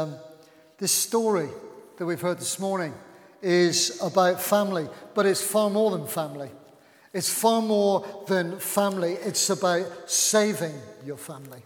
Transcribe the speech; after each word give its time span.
Um, 0.00 0.14
this 0.78 0.92
story 0.92 1.50
that 1.98 2.06
we've 2.06 2.20
heard 2.20 2.38
this 2.38 2.58
morning 2.58 2.94
is 3.42 4.00
about 4.02 4.40
family, 4.40 4.88
but 5.14 5.26
it's 5.26 5.42
far 5.42 5.68
more 5.68 5.90
than 5.90 6.06
family. 6.06 6.48
It's 7.12 7.28
far 7.28 7.60
more 7.60 8.24
than 8.26 8.58
family, 8.58 9.14
it's 9.14 9.50
about 9.50 10.10
saving 10.10 10.72
your 11.04 11.18
family. 11.18 11.62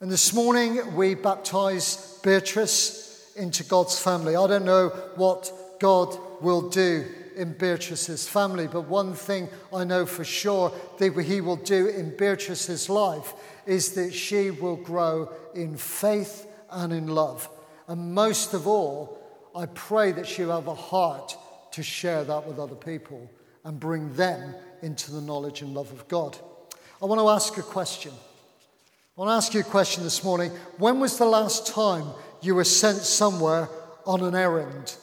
And 0.00 0.10
this 0.10 0.32
morning 0.32 0.96
we 0.96 1.14
baptize 1.14 2.18
Beatrice 2.22 3.32
into 3.36 3.64
God's 3.64 3.98
family. 3.98 4.34
I 4.34 4.46
don't 4.46 4.64
know 4.64 4.88
what 5.16 5.52
God 5.80 6.16
will 6.40 6.70
do 6.70 7.04
in 7.36 7.52
Beatrice's 7.52 8.26
family, 8.26 8.66
but 8.66 8.88
one 8.88 9.12
thing 9.12 9.50
I 9.74 9.84
know 9.84 10.06
for 10.06 10.24
sure 10.24 10.72
that 10.96 11.20
He 11.20 11.42
will 11.42 11.56
do 11.56 11.88
in 11.88 12.16
Beatrice's 12.16 12.88
life 12.88 13.34
is 13.66 13.92
that 13.92 14.14
she 14.14 14.50
will 14.50 14.76
grow 14.76 15.30
in 15.54 15.76
faith 15.76 16.46
and 16.74 16.92
in 16.92 17.08
love. 17.08 17.48
And 17.88 18.14
most 18.14 18.54
of 18.54 18.66
all, 18.66 19.18
I 19.54 19.66
pray 19.66 20.12
that 20.12 20.26
she'll 20.26 20.50
have 20.50 20.66
a 20.66 20.74
heart 20.74 21.36
to 21.72 21.82
share 21.82 22.24
that 22.24 22.46
with 22.46 22.58
other 22.58 22.74
people 22.74 23.30
and 23.64 23.80
bring 23.80 24.12
them 24.14 24.54
into 24.82 25.12
the 25.12 25.20
knowledge 25.20 25.62
and 25.62 25.74
love 25.74 25.90
of 25.92 26.06
God. 26.08 26.36
I 27.02 27.06
want 27.06 27.20
to 27.20 27.28
ask 27.28 27.56
a 27.56 27.62
question. 27.62 28.12
I 28.12 29.20
want 29.20 29.28
to 29.30 29.34
ask 29.34 29.54
you 29.54 29.60
a 29.60 29.64
question 29.64 30.02
this 30.02 30.24
morning. 30.24 30.50
When 30.78 31.00
was 31.00 31.18
the 31.18 31.24
last 31.24 31.68
time 31.68 32.06
you 32.40 32.54
were 32.54 32.64
sent 32.64 32.98
somewhere 32.98 33.68
on 34.06 34.22
an 34.22 34.34
errand? 34.34 34.96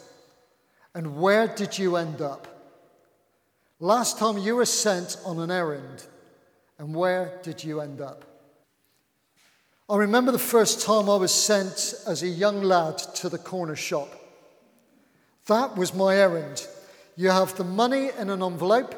And 0.94 1.18
where 1.18 1.48
did 1.48 1.78
you 1.80 1.96
end 1.96 2.22
up? 2.22 2.48
Last 3.80 4.20
time 4.20 4.38
you 4.38 4.58
were 4.58 4.66
sent 4.66 5.18
on 5.26 5.40
an 5.40 5.50
errand, 5.50 6.06
and 6.78 6.94
where 6.94 7.40
did 7.42 7.64
you 7.64 7.82
end 7.82 8.00
up? 8.00 8.26
I 9.92 9.98
remember 9.98 10.32
the 10.32 10.40
first 10.40 10.86
time 10.86 11.10
I 11.10 11.18
was 11.18 11.34
sent 11.34 11.96
as 12.08 12.24
a 12.24 12.28
young 12.28 12.62
lad 12.62 12.98
to 13.16 13.28
the 13.28 13.38
corner 13.38 13.76
shop. 13.76 14.08
That 15.48 15.76
was 15.76 15.94
my 15.94 16.16
errand. 16.16 16.66
You 17.18 17.30
have 17.32 17.58
the 17.58 17.66
money 17.66 18.10
in 18.18 18.30
an 18.30 18.42
envelope. 18.42 18.96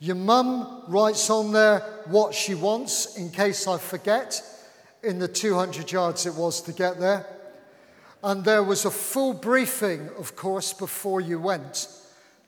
Your 0.00 0.16
mum 0.16 0.82
writes 0.88 1.30
on 1.30 1.52
there 1.52 1.78
what 2.06 2.34
she 2.34 2.56
wants 2.56 3.16
in 3.16 3.30
case 3.30 3.68
I 3.68 3.78
forget 3.78 4.42
in 5.04 5.20
the 5.20 5.28
200 5.28 5.92
yards 5.92 6.26
it 6.26 6.34
was 6.34 6.60
to 6.62 6.72
get 6.72 6.98
there. 6.98 7.24
And 8.24 8.44
there 8.44 8.64
was 8.64 8.84
a 8.84 8.90
full 8.90 9.34
briefing, 9.34 10.08
of 10.18 10.34
course, 10.34 10.72
before 10.72 11.20
you 11.20 11.38
went. 11.38 11.86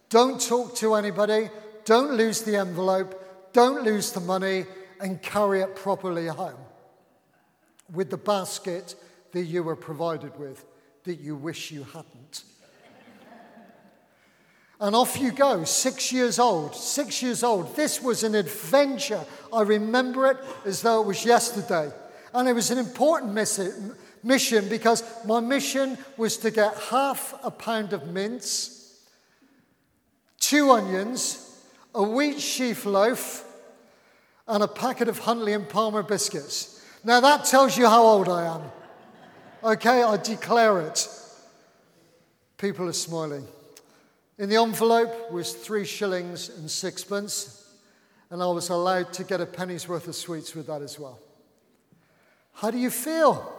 Don't 0.08 0.40
talk 0.40 0.74
to 0.78 0.94
anybody, 0.94 1.50
don't 1.84 2.14
lose 2.14 2.42
the 2.42 2.56
envelope, 2.56 3.52
don't 3.52 3.84
lose 3.84 4.10
the 4.10 4.18
money, 4.18 4.64
and 4.98 5.22
carry 5.22 5.60
it 5.60 5.76
properly 5.76 6.26
home 6.26 6.63
with 7.92 8.10
the 8.10 8.16
basket 8.16 8.94
that 9.32 9.42
you 9.42 9.62
were 9.62 9.76
provided 9.76 10.38
with 10.38 10.64
that 11.04 11.20
you 11.20 11.36
wish 11.36 11.70
you 11.70 11.84
hadn't. 11.84 12.44
and 14.80 14.96
off 14.96 15.18
you 15.18 15.30
go, 15.30 15.64
six 15.64 16.12
years 16.12 16.38
old, 16.38 16.74
six 16.74 17.22
years 17.22 17.42
old. 17.42 17.76
This 17.76 18.02
was 18.02 18.22
an 18.24 18.34
adventure. 18.34 19.24
I 19.52 19.62
remember 19.62 20.30
it 20.30 20.38
as 20.64 20.82
though 20.82 21.02
it 21.02 21.06
was 21.06 21.24
yesterday. 21.24 21.90
And 22.32 22.48
it 22.48 22.52
was 22.52 22.70
an 22.70 22.78
important 22.78 23.32
mission 23.32 24.68
because 24.68 25.04
my 25.24 25.40
mission 25.40 25.98
was 26.16 26.36
to 26.38 26.50
get 26.50 26.76
half 26.90 27.34
a 27.44 27.50
pound 27.50 27.92
of 27.92 28.08
mince, 28.08 28.98
two 30.40 30.70
onions, 30.70 31.62
a 31.94 32.02
wheat 32.02 32.40
sheaf 32.40 32.86
loaf, 32.86 33.44
and 34.48 34.62
a 34.62 34.68
packet 34.68 35.08
of 35.08 35.20
Huntley 35.20 35.52
and 35.52 35.68
Palmer 35.68 36.02
biscuits. 36.02 36.83
Now 37.04 37.20
that 37.20 37.44
tells 37.44 37.76
you 37.76 37.86
how 37.86 38.02
old 38.02 38.28
I 38.28 38.46
am. 38.46 38.62
Okay, 39.62 40.02
I 40.02 40.16
declare 40.16 40.80
it. 40.80 41.06
People 42.56 42.88
are 42.88 42.94
smiling. 42.94 43.46
In 44.38 44.48
the 44.48 44.56
envelope 44.56 45.30
was 45.30 45.52
three 45.52 45.84
shillings 45.84 46.48
and 46.48 46.70
sixpence, 46.70 47.72
and 48.30 48.42
I 48.42 48.46
was 48.46 48.70
allowed 48.70 49.12
to 49.12 49.24
get 49.24 49.40
a 49.40 49.46
penny's 49.46 49.86
worth 49.86 50.08
of 50.08 50.14
sweets 50.14 50.54
with 50.54 50.66
that 50.66 50.82
as 50.82 50.98
well. 50.98 51.20
How 52.54 52.70
do 52.70 52.78
you 52.78 52.90
feel? 52.90 53.53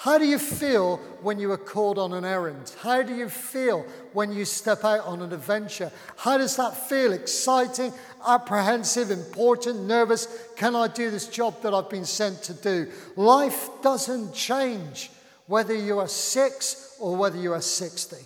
How 0.00 0.16
do 0.16 0.24
you 0.24 0.38
feel 0.38 0.98
when 1.22 1.40
you 1.40 1.50
are 1.50 1.56
called 1.56 1.98
on 1.98 2.12
an 2.12 2.24
errand? 2.24 2.72
How 2.82 3.02
do 3.02 3.12
you 3.12 3.28
feel 3.28 3.84
when 4.12 4.30
you 4.30 4.44
step 4.44 4.84
out 4.84 5.00
on 5.00 5.22
an 5.22 5.32
adventure? 5.32 5.90
How 6.16 6.38
does 6.38 6.54
that 6.54 6.88
feel? 6.88 7.12
Exciting, 7.12 7.92
apprehensive, 8.24 9.10
important, 9.10 9.88
nervous? 9.88 10.28
Can 10.54 10.76
I 10.76 10.86
do 10.86 11.10
this 11.10 11.26
job 11.26 11.60
that 11.62 11.74
I've 11.74 11.90
been 11.90 12.04
sent 12.04 12.44
to 12.44 12.54
do? 12.54 12.92
Life 13.16 13.70
doesn't 13.82 14.34
change 14.34 15.10
whether 15.46 15.74
you 15.74 15.98
are 15.98 16.06
six 16.06 16.94
or 17.00 17.16
whether 17.16 17.36
you 17.36 17.52
are 17.52 17.60
60. 17.60 18.18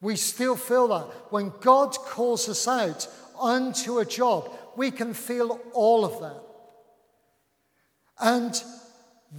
We 0.00 0.14
still 0.14 0.54
feel 0.54 0.86
that. 0.86 1.32
When 1.32 1.52
God 1.60 1.96
calls 1.96 2.48
us 2.48 2.68
out 2.68 3.08
onto 3.34 3.98
a 3.98 4.04
job, 4.04 4.56
we 4.76 4.92
can 4.92 5.14
feel 5.14 5.58
all 5.72 6.04
of 6.04 6.20
that. 6.20 6.42
And 8.20 8.62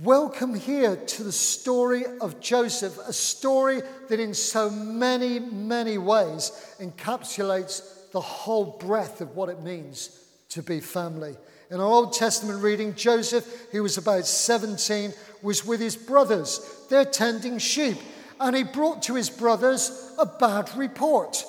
Welcome 0.03 0.53
here 0.53 0.95
to 0.95 1.23
the 1.23 1.31
story 1.31 2.03
of 2.21 2.39
Joseph, 2.39 2.99
a 3.07 3.13
story 3.13 3.81
that 4.09 4.19
in 4.19 4.35
so 4.35 4.69
many, 4.69 5.39
many 5.39 5.97
ways 5.97 6.51
encapsulates 6.79 8.11
the 8.11 8.21
whole 8.21 8.77
breadth 8.79 9.21
of 9.21 9.35
what 9.35 9.49
it 9.49 9.63
means 9.63 10.23
to 10.49 10.61
be 10.61 10.81
family. 10.81 11.35
In 11.71 11.79
our 11.79 11.87
Old 11.87 12.13
Testament 12.13 12.61
reading, 12.61 12.93
Joseph, 12.93 13.69
who 13.71 13.81
was 13.81 13.97
about 13.97 14.27
17, 14.27 15.13
was 15.41 15.65
with 15.65 15.79
his 15.79 15.95
brothers. 15.95 16.85
They're 16.91 17.03
tending 17.03 17.57
sheep, 17.57 17.97
and 18.39 18.55
he 18.55 18.63
brought 18.63 19.01
to 19.03 19.15
his 19.15 19.31
brothers 19.31 20.13
a 20.19 20.27
bad 20.27 20.69
report. 20.75 21.43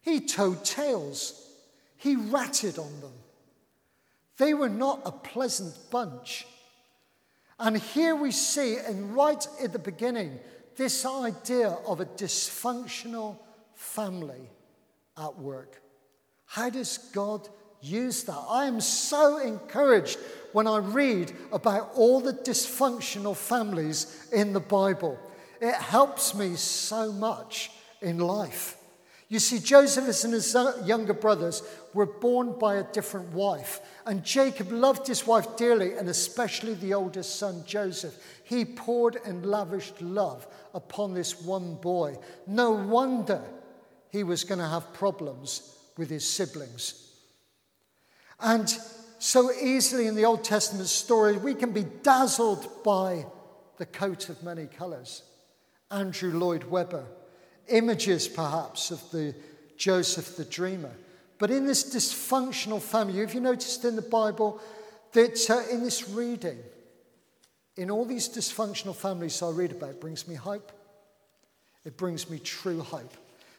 He 0.00 0.18
told 0.18 0.64
tales, 0.64 1.40
he 1.98 2.16
ratted 2.16 2.80
on 2.80 3.00
them. 3.00 3.14
They 4.38 4.54
were 4.54 4.68
not 4.68 5.02
a 5.04 5.12
pleasant 5.12 5.76
bunch. 5.92 6.46
And 7.58 7.76
here 7.76 8.14
we 8.14 8.32
see, 8.32 8.76
and 8.76 9.14
right 9.14 9.46
at 9.62 9.72
the 9.72 9.78
beginning, 9.78 10.38
this 10.76 11.06
idea 11.06 11.70
of 11.86 12.00
a 12.00 12.04
dysfunctional 12.04 13.38
family 13.74 14.50
at 15.16 15.38
work. 15.38 15.80
How 16.44 16.68
does 16.68 16.98
God 17.12 17.48
use 17.80 18.24
that? 18.24 18.44
I 18.48 18.66
am 18.66 18.80
so 18.80 19.38
encouraged 19.38 20.18
when 20.52 20.66
I 20.66 20.78
read 20.78 21.32
about 21.50 21.92
all 21.94 22.20
the 22.20 22.32
dysfunctional 22.32 23.36
families 23.36 24.28
in 24.32 24.52
the 24.52 24.60
Bible. 24.60 25.18
It 25.60 25.74
helps 25.74 26.34
me 26.34 26.56
so 26.56 27.10
much 27.10 27.70
in 28.02 28.18
life. 28.18 28.76
You 29.28 29.40
see, 29.40 29.58
Joseph 29.58 30.24
and 30.24 30.32
his 30.32 30.56
younger 30.84 31.12
brothers 31.12 31.62
were 31.92 32.06
born 32.06 32.58
by 32.60 32.76
a 32.76 32.84
different 32.84 33.32
wife. 33.32 33.80
And 34.06 34.22
Jacob 34.22 34.70
loved 34.70 35.08
his 35.08 35.26
wife 35.26 35.56
dearly, 35.56 35.94
and 35.94 36.08
especially 36.08 36.74
the 36.74 36.94
oldest 36.94 37.36
son, 37.36 37.64
Joseph. 37.66 38.16
He 38.44 38.64
poured 38.64 39.18
and 39.24 39.44
lavished 39.44 40.00
love 40.00 40.46
upon 40.74 41.12
this 41.12 41.42
one 41.42 41.74
boy. 41.74 42.18
No 42.46 42.70
wonder 42.70 43.42
he 44.10 44.22
was 44.22 44.44
going 44.44 44.60
to 44.60 44.68
have 44.68 44.92
problems 44.92 45.76
with 45.96 46.08
his 46.08 46.28
siblings. 46.28 47.12
And 48.38 48.68
so 49.18 49.50
easily 49.52 50.06
in 50.06 50.14
the 50.14 50.24
Old 50.24 50.44
Testament 50.44 50.88
story, 50.88 51.36
we 51.36 51.54
can 51.54 51.72
be 51.72 51.84
dazzled 52.02 52.84
by 52.84 53.26
the 53.78 53.86
coat 53.86 54.28
of 54.28 54.42
many 54.44 54.66
colors. 54.66 55.22
Andrew 55.90 56.38
Lloyd 56.38 56.64
Webber 56.64 57.06
images 57.68 58.28
perhaps 58.28 58.90
of 58.90 59.10
the 59.10 59.34
Joseph 59.76 60.36
the 60.36 60.44
dreamer. 60.44 60.92
But 61.38 61.50
in 61.50 61.66
this 61.66 61.94
dysfunctional 61.94 62.80
family, 62.80 63.20
have 63.20 63.34
you 63.34 63.40
noticed 63.40 63.84
in 63.84 63.96
the 63.96 64.02
Bible 64.02 64.60
that 65.12 65.50
uh, 65.50 65.62
in 65.72 65.82
this 65.82 66.08
reading, 66.08 66.58
in 67.76 67.90
all 67.90 68.04
these 68.04 68.28
dysfunctional 68.28 68.94
families 68.94 69.42
I 69.42 69.50
read 69.50 69.72
about, 69.72 70.00
brings 70.00 70.26
me 70.26 70.34
hope. 70.34 70.72
It 71.84 71.96
brings 71.96 72.28
me 72.30 72.38
true 72.38 72.80
hope. 72.80 73.14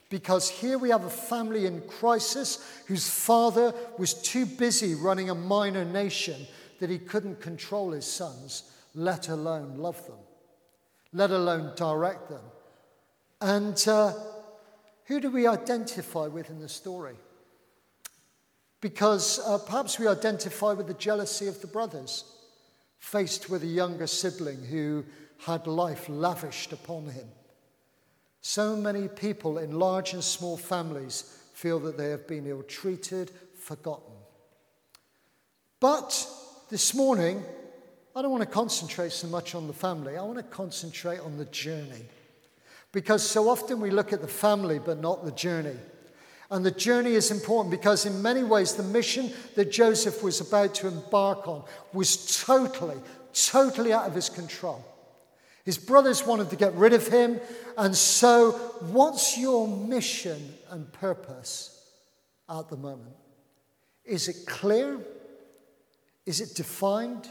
Because 0.10 0.50
here 0.50 0.77
we 0.77 0.89
have 0.89 1.03
a 1.03 1.10
family 1.10 1.65
in 1.65 1.81
crisis 1.81 2.81
whose 2.88 3.10
father 3.10 3.74
was 3.98 4.13
too 4.13 4.45
busy 4.45 4.95
running 4.95 5.30
a 5.30 5.36
minor 5.36 5.83
nation 5.83 6.48
that 6.80 6.89
he 6.89 6.98
couldn't 6.98 7.42
control 7.42 7.92
his 7.92 8.06
sons, 8.06 8.71
let 8.95 9.30
alone 9.30 9.77
love 9.77 10.06
them, 10.07 10.19
let 11.13 11.31
alone 11.31 11.74
direct 11.75 12.30
them. 12.30 12.42
And 13.39 13.84
uh, 13.88 14.13
who 15.06 15.19
do 15.19 15.30
we 15.30 15.48
identify 15.48 16.28
with 16.28 16.50
in 16.50 16.60
the 16.60 16.69
story? 16.69 17.16
Because 18.81 19.39
uh, 19.39 19.57
perhaps 19.60 20.00
we 20.00 20.07
identify 20.07 20.74
with 20.74 20.88
the 20.88 20.94
jealousy 20.94 21.48
of 21.48 21.62
the 21.62 21.68
brothers, 21.68 22.24
faced 23.00 23.50
with 23.50 23.63
a 23.63 23.68
younger 23.68 24.07
sibling 24.07 24.63
who 24.63 25.06
had 25.45 25.68
life 25.68 26.10
lavished 26.10 26.74
upon 26.74 27.06
him. 27.06 27.28
So 28.42 28.75
many 28.75 29.07
people 29.07 29.57
in 29.57 29.78
large 29.78 30.13
and 30.13 30.24
small 30.24 30.57
families 30.57 31.38
feel 31.54 31.80
that 31.80 31.98
they 31.98 32.10
have 32.10 32.28
been 32.28 32.48
ill 32.48 32.63
treated, 32.63 33.31
forgotten. 33.56 34.13
But 35.80 36.28
this 36.69 36.95
morning, 36.95 37.44
I 38.16 38.22
don't 38.22 38.31
want 38.31 38.44
to 38.44 38.50
concentrate 38.50 39.12
so 39.12 39.28
much 39.28 39.54
on 39.54 39.68
the 39.68 39.74
family. 39.74 40.18
I 40.18 40.24
want 40.24 40.38
to 40.38 40.44
concentrate 40.44 41.19
on 41.19 41.38
the 41.38 41.45
journey. 41.45 42.06
Because 42.92 43.28
so 43.28 43.50
often 43.50 43.80
we 43.80 43.92
look 43.92 44.13
at 44.13 44.22
the 44.22 44.28
family 44.28 44.80
but 44.80 45.00
not 45.00 45.25
the 45.25 45.31
journey. 45.31 45.75
And 46.50 46.66
the 46.66 46.72
journey 46.72 47.12
is 47.12 47.30
important 47.30 47.72
because, 47.72 48.06
in 48.06 48.22
many 48.22 48.42
ways, 48.42 48.74
the 48.74 48.84
mission 48.84 49.34
that 49.56 49.69
Joseph 49.69 50.24
was 50.24 50.39
about 50.39 50.74
to 50.75 50.88
embark 50.88 51.45
on 51.45 51.66
was 51.92 52.42
totally, 52.45 52.98
totally 53.34 53.92
out 53.92 54.07
of 54.07 54.16
his 54.16 54.30
control. 54.30 54.84
His 55.66 55.78
brothers 55.78 56.25
wanted 56.25 56.50
to 56.51 56.56
get 56.56 56.74
rid 56.75 56.94
of 56.94 57.06
him. 57.06 57.42
And 57.78 57.94
so, 57.94 58.51
what's 58.80 59.38
your 59.38 59.68
mission 59.68 60.54
and 60.69 60.89
purpose 60.94 61.78
at 62.50 62.69
the 62.69 62.78
moment? 62.78 63.16
Is 64.06 64.30
it 64.30 64.45
clear? 64.45 64.98
Is 66.25 66.39
it 66.39 66.56
defined? 66.56 67.28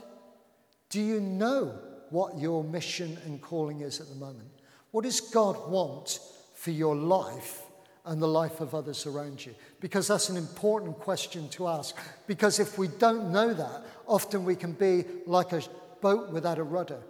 Do 0.91 1.00
you 1.00 1.20
know 1.20 1.79
what 2.11 2.38
your 2.38 2.62
mission 2.62 3.17
and 3.25 3.41
calling 3.41 3.81
is 3.81 4.00
at 4.00 4.08
the 4.11 4.14
moment? 4.14 4.50
What 4.90 5.04
does 5.04 5.20
God 5.20 5.70
want 5.70 6.20
for 6.54 6.70
your 6.70 6.96
life 6.96 7.62
and 8.04 8.22
the 8.22 8.28
life 8.28 8.60
of 8.60 8.74
others 8.74 9.06
around 9.06 9.44
you? 9.44 9.54
Because 9.80 10.08
that's 10.08 10.28
an 10.28 10.36
important 10.36 10.98
question 10.98 11.48
to 11.50 11.68
ask. 11.68 11.96
Because 12.26 12.58
if 12.58 12.78
we 12.78 12.88
don't 12.88 13.32
know 13.32 13.52
that, 13.52 13.82
often 14.06 14.44
we 14.44 14.56
can 14.56 14.72
be 14.72 15.04
like 15.26 15.52
a 15.52 15.62
boat 16.00 16.30
without 16.30 16.58
a 16.58 16.62
rudder. 16.62 17.00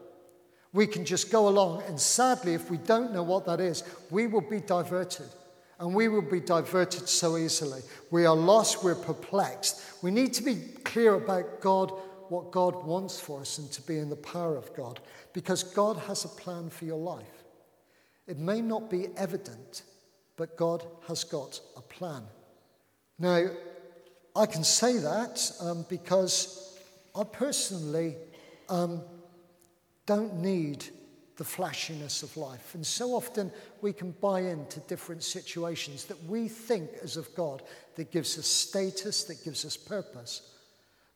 We 0.72 0.86
can 0.86 1.04
just 1.04 1.30
go 1.30 1.48
along, 1.48 1.84
and 1.86 1.98
sadly, 1.98 2.54
if 2.54 2.70
we 2.70 2.76
don't 2.76 3.12
know 3.12 3.22
what 3.22 3.46
that 3.46 3.60
is, 3.60 3.82
we 4.10 4.26
will 4.26 4.42
be 4.42 4.60
diverted. 4.60 5.28
And 5.78 5.94
we 5.94 6.08
will 6.08 6.22
be 6.22 6.40
diverted 6.40 7.08
so 7.08 7.36
easily. 7.36 7.80
We 8.10 8.24
are 8.26 8.34
lost, 8.34 8.82
we're 8.82 8.94
perplexed. 8.94 9.80
We 10.02 10.10
need 10.10 10.32
to 10.34 10.42
be 10.42 10.56
clear 10.84 11.14
about 11.14 11.60
God, 11.60 11.92
what 12.28 12.50
God 12.50 12.84
wants 12.84 13.20
for 13.20 13.40
us, 13.40 13.58
and 13.58 13.70
to 13.72 13.82
be 13.82 13.98
in 13.98 14.08
the 14.08 14.16
power 14.16 14.56
of 14.56 14.74
God, 14.74 15.00
because 15.32 15.62
God 15.62 15.98
has 16.08 16.24
a 16.24 16.28
plan 16.28 16.70
for 16.70 16.86
your 16.86 16.98
life. 16.98 17.35
It 18.26 18.38
may 18.38 18.60
not 18.60 18.90
be 18.90 19.08
evident, 19.16 19.82
but 20.36 20.56
God 20.56 20.84
has 21.06 21.24
got 21.24 21.60
a 21.76 21.80
plan. 21.80 22.22
Now, 23.18 23.46
I 24.34 24.46
can 24.46 24.64
say 24.64 24.98
that 24.98 25.50
um, 25.60 25.86
because 25.88 26.78
I 27.14 27.24
personally 27.24 28.16
um, 28.68 29.02
don't 30.04 30.34
need 30.42 30.84
the 31.36 31.44
flashiness 31.44 32.22
of 32.22 32.36
life. 32.36 32.74
And 32.74 32.84
so 32.84 33.14
often 33.14 33.52
we 33.82 33.92
can 33.92 34.12
buy 34.12 34.40
into 34.40 34.80
different 34.80 35.22
situations 35.22 36.04
that 36.06 36.22
we 36.24 36.48
think 36.48 36.90
as 37.02 37.16
of 37.16 37.34
God 37.34 37.62
that 37.96 38.10
gives 38.10 38.38
us 38.38 38.46
status, 38.46 39.24
that 39.24 39.44
gives 39.44 39.64
us 39.64 39.76
purpose. 39.76 40.54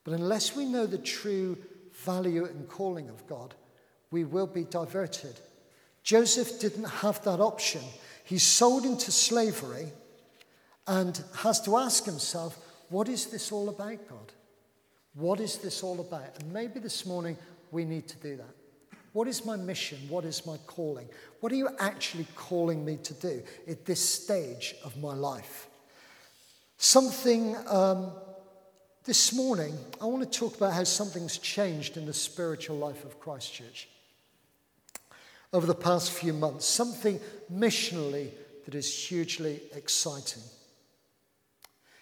But 0.05 0.15
unless 0.15 0.55
we 0.55 0.67
know 0.67 0.87
the 0.87 0.99
true 0.99 1.59
value 2.05 2.45
and 2.45 2.69
calling 2.69 3.09
of 3.09 3.27
God, 3.27 3.55
we 4.11 4.25
will 4.25 4.47
be 4.47 4.65
diverted. 4.65 5.39
Joseph 6.03 6.61
didn't 6.61 6.85
have 6.85 7.23
that 7.25 7.41
option. 7.41 7.83
He's 8.25 8.43
sold 8.43 8.85
into 8.85 9.11
slavery 9.11 9.93
and 10.87 11.23
has 11.37 11.61
to 11.63 11.77
ask 11.77 12.05
himself, 12.05 12.59
what 12.89 13.09
is 13.09 13.27
this 13.27 13.53
all 13.53 13.69
about, 13.69 14.09
God? 14.09 14.33
What 15.15 15.41
is 15.41 15.59
this 15.59 15.83
all 15.83 16.01
about? 16.01 16.41
And 16.41 16.53
maybe 16.53 16.81
this 16.81 17.05
morning 17.05 17.37
we 17.71 17.85
need 17.85 18.09
to 18.09 18.17
do 18.19 18.37
that. 18.37 18.55
What 19.13 19.27
is 19.27 19.45
my 19.45 19.57
mission? 19.57 19.99
What 20.09 20.25
is 20.25 20.47
my 20.47 20.57
calling? 20.67 21.09
What 21.41 21.51
are 21.53 21.57
you 21.57 21.69
actually 21.79 22.27
calling 22.37 22.85
me 22.85 22.97
to 23.03 23.15
do 23.15 23.43
at 23.69 23.85
this 23.85 24.01
stage 24.01 24.75
of 24.85 24.97
my 24.97 25.15
life? 25.15 25.67
Something 26.77 27.57
um, 27.67 28.13
this 29.05 29.33
morning, 29.33 29.77
I 30.01 30.07
want 30.07 30.23
to 30.23 30.39
talk 30.39 30.57
about 30.57 30.73
how 30.73 30.85
something's 30.85 31.39
changed 31.39 31.97
in 31.97 32.07
the 32.07 32.13
spiritual 32.13 32.77
life 32.77 33.05
of 33.05 33.19
Christchurch 33.19 33.89
over 35.53 35.67
the 35.67 35.75
past 35.75 36.13
few 36.13 36.33
months, 36.33 36.65
something 36.65 37.21
missionally 37.53 38.31
that 38.65 38.75
is 38.75 38.93
hugely 38.93 39.61
exciting. 39.75 40.43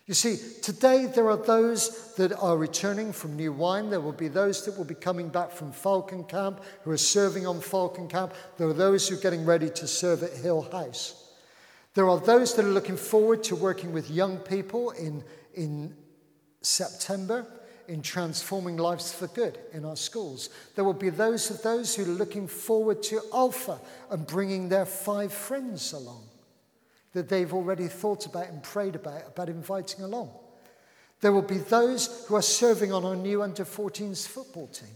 You 0.06 0.14
see, 0.14 0.38
today 0.62 1.04
there 1.04 1.28
are 1.28 1.36
those 1.36 2.14
that 2.14 2.32
are 2.32 2.56
returning 2.56 3.12
from 3.12 3.36
New 3.36 3.52
Wine. 3.52 3.90
There 3.90 4.00
will 4.00 4.12
be 4.12 4.28
those 4.28 4.64
that 4.64 4.76
will 4.76 4.86
be 4.86 4.94
coming 4.94 5.28
back 5.28 5.50
from 5.50 5.70
Falcon 5.70 6.24
Camp 6.24 6.62
who 6.82 6.90
are 6.90 6.96
serving 6.96 7.46
on 7.46 7.60
Falcon 7.60 8.08
Camp. 8.08 8.32
There 8.56 8.66
are 8.66 8.72
those 8.72 9.06
who 9.06 9.16
are 9.16 9.20
getting 9.20 9.44
ready 9.44 9.68
to 9.68 9.86
serve 9.86 10.22
at 10.22 10.32
Hill 10.32 10.62
House. 10.72 11.30
There 11.92 12.08
are 12.08 12.18
those 12.18 12.54
that 12.54 12.64
are 12.64 12.70
looking 12.70 12.96
forward 12.96 13.44
to 13.44 13.56
working 13.56 13.92
with 13.92 14.10
young 14.10 14.38
people 14.38 14.92
in, 14.92 15.22
in 15.54 15.94
September 16.62 17.46
in 17.88 18.02
transforming 18.02 18.76
lives 18.76 19.12
for 19.12 19.26
good 19.28 19.58
in 19.72 19.84
our 19.84 19.96
schools. 19.96 20.50
There 20.74 20.84
will 20.84 20.92
be 20.92 21.08
those 21.10 21.50
of 21.50 21.62
those 21.62 21.94
who 21.94 22.04
are 22.04 22.14
looking 22.14 22.46
forward 22.46 23.02
to 23.04 23.20
Alpha 23.32 23.80
and 24.10 24.26
bringing 24.26 24.68
their 24.68 24.84
five 24.84 25.32
friends 25.32 25.92
along 25.92 26.28
that 27.14 27.28
they've 27.28 27.52
already 27.52 27.88
thought 27.88 28.26
about 28.26 28.48
and 28.48 28.62
prayed 28.62 28.94
about, 28.94 29.26
about 29.26 29.48
inviting 29.48 30.04
along. 30.04 30.30
There 31.20 31.32
will 31.32 31.42
be 31.42 31.58
those 31.58 32.26
who 32.28 32.36
are 32.36 32.42
serving 32.42 32.92
on 32.92 33.04
our 33.04 33.16
new 33.16 33.42
under 33.42 33.64
14s 33.64 34.28
football 34.28 34.68
team. 34.68 34.94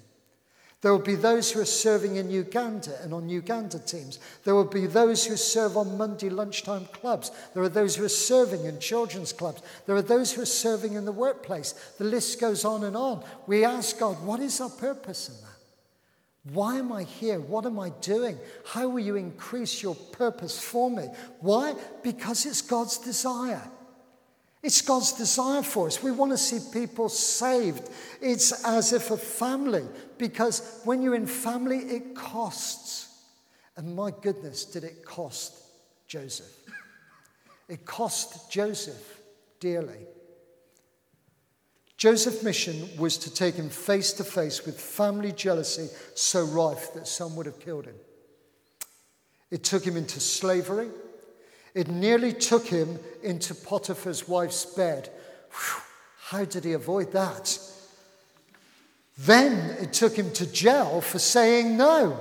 There 0.82 0.90
will 0.90 0.99
be 0.99 1.14
those 1.14 1.52
who 1.52 1.61
are 1.61 1.64
serving 1.64 2.17
in 2.17 2.29
Uganda 2.29 3.00
and 3.02 3.14
on 3.14 3.29
Uganda 3.29 3.79
teams. 3.79 4.19
There 4.43 4.56
will 4.56 4.64
be 4.64 4.87
those 4.87 5.25
who 5.25 5.37
serve 5.37 5.76
on 5.76 5.96
Monday 5.96 6.29
lunchtime 6.29 6.87
clubs. 6.87 7.31
There 7.55 7.62
are 7.62 7.69
those 7.69 7.94
who 7.94 8.05
are 8.05 8.08
serving 8.08 8.64
in 8.64 8.81
children's 8.81 9.32
clubs. 9.32 9.62
There 9.87 9.94
are 9.94 10.02
those 10.02 10.32
who 10.32 10.43
are 10.43 10.46
serving 10.46 10.94
in 10.94 11.05
the 11.05 11.12
workplace. 11.12 11.73
The 11.99 12.05
list 12.05 12.40
goes 12.40 12.64
on 12.64 12.82
and 12.82 12.96
on. 12.96 13.23
We 13.46 13.64
ask 13.64 13.96
God, 14.00 14.20
what 14.26 14.40
is 14.40 14.61
our 14.61 14.70
purpose 14.70 15.29
in 15.29 15.37
that? 15.37 16.52
Why 16.52 16.79
am 16.79 16.90
I 16.90 17.05
here? 17.05 17.38
What 17.38 17.64
am 17.64 17.79
I 17.79 17.90
doing? 18.00 18.37
How 18.67 18.88
will 18.88 19.05
you 19.05 19.14
increase 19.14 19.84
your 19.84 19.94
purpose 19.94 20.61
for 20.61 20.90
me? 20.90 21.06
Why? 21.38 21.76
Because 22.02 22.44
it's 22.44 22.61
God's 22.61 22.99
desire. 22.99 23.62
It's 24.62 24.80
God's 24.80 25.12
desire 25.12 25.62
for 25.62 25.88
us. 25.88 26.02
We 26.02 26.12
want 26.12 26.30
to 26.30 26.38
see 26.38 26.60
people 26.72 27.08
saved. 27.08 27.90
It's 28.20 28.64
as 28.64 28.92
if 28.92 29.10
a 29.10 29.16
family, 29.16 29.84
because 30.18 30.80
when 30.84 31.02
you're 31.02 31.16
in 31.16 31.26
family, 31.26 31.78
it 31.78 32.14
costs. 32.14 33.08
And 33.76 33.96
my 33.96 34.12
goodness, 34.22 34.64
did 34.64 34.84
it 34.84 35.04
cost 35.04 35.54
Joseph? 36.06 36.52
It 37.68 37.84
cost 37.84 38.50
Joseph 38.50 39.20
dearly. 39.58 40.06
Joseph's 41.96 42.42
mission 42.42 42.88
was 42.98 43.16
to 43.18 43.32
take 43.32 43.54
him 43.54 43.68
face 43.68 44.12
to 44.14 44.24
face 44.24 44.66
with 44.66 44.80
family 44.80 45.32
jealousy 45.32 45.88
so 46.14 46.44
rife 46.44 46.92
that 46.94 47.06
some 47.06 47.34
would 47.36 47.46
have 47.46 47.60
killed 47.60 47.86
him. 47.86 47.94
It 49.50 49.64
took 49.64 49.84
him 49.84 49.96
into 49.96 50.19
slavery. 50.19 50.90
It 51.74 51.88
nearly 51.88 52.32
took 52.32 52.67
him 52.67 52.98
into 53.22 53.55
Potiphar's 53.55 54.29
wife's 54.29 54.64
bed. 54.64 55.08
Whew, 55.50 55.82
how 56.20 56.44
did 56.44 56.64
he 56.64 56.72
avoid 56.72 57.12
that? 57.12 57.58
Then 59.19 59.76
it 59.81 59.93
took 59.93 60.14
him 60.14 60.32
to 60.32 60.50
jail 60.50 61.00
for 61.00 61.19
saying 61.19 61.76
no. 61.76 62.19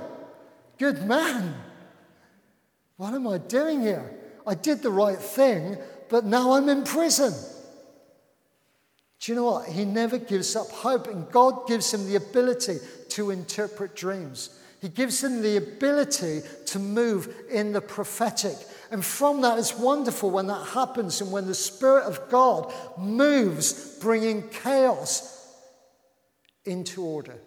Good 0.78 1.06
man. 1.06 1.54
What 2.96 3.14
am 3.14 3.26
I 3.26 3.38
doing 3.38 3.82
here? 3.82 4.10
I 4.46 4.54
did 4.54 4.82
the 4.82 4.90
right 4.90 5.18
thing, 5.18 5.78
but 6.08 6.24
now 6.24 6.52
I'm 6.52 6.68
in 6.68 6.84
prison. 6.84 7.32
Do 9.20 9.32
you 9.32 9.36
know 9.36 9.44
what? 9.44 9.68
He 9.68 9.84
never 9.84 10.18
gives 10.18 10.56
up 10.56 10.68
hope, 10.68 11.06
and 11.06 11.30
God 11.30 11.68
gives 11.68 11.92
him 11.94 12.06
the 12.06 12.16
ability 12.16 12.78
to 13.10 13.30
interpret 13.30 13.94
dreams. 13.94 14.58
He 14.80 14.88
gives 14.88 15.22
him 15.22 15.42
the 15.42 15.56
ability 15.58 16.42
to 16.66 16.78
move 16.80 17.32
in 17.48 17.72
the 17.72 17.80
prophetic. 17.80 18.56
And 18.92 19.02
from 19.02 19.40
that, 19.40 19.58
it's 19.58 19.74
wonderful 19.74 20.30
when 20.30 20.48
that 20.48 20.66
happens 20.68 21.22
and 21.22 21.32
when 21.32 21.46
the 21.46 21.54
Spirit 21.54 22.04
of 22.04 22.28
God 22.28 22.70
moves, 22.98 23.96
bringing 23.98 24.50
chaos 24.50 25.48
into 26.66 27.02
order. 27.02 27.38